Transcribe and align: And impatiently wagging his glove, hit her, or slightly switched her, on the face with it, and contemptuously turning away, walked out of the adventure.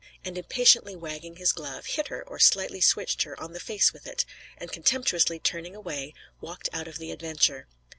And 0.25 0.35
impatiently 0.35 0.95
wagging 0.95 1.35
his 1.35 1.51
glove, 1.53 1.85
hit 1.85 2.07
her, 2.07 2.23
or 2.27 2.39
slightly 2.39 2.81
switched 2.81 3.21
her, 3.21 3.39
on 3.39 3.53
the 3.53 3.59
face 3.59 3.93
with 3.93 4.07
it, 4.07 4.25
and 4.57 4.71
contemptuously 4.71 5.37
turning 5.37 5.75
away, 5.75 6.15
walked 6.39 6.69
out 6.73 6.87
of 6.87 6.97
the 6.97 7.11
adventure. 7.11 7.67